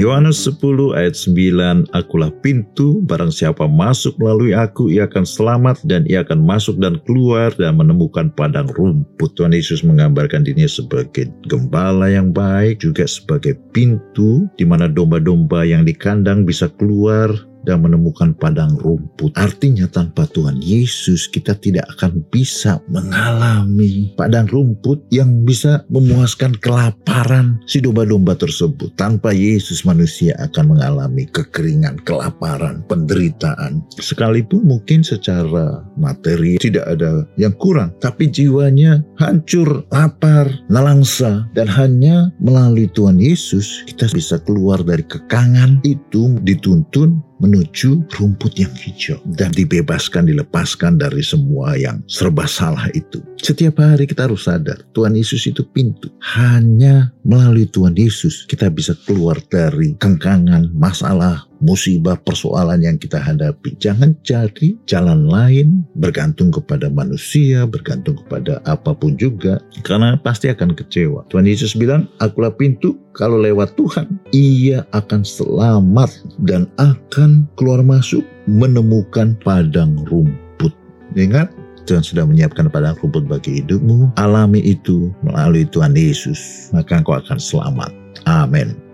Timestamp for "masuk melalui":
3.68-4.56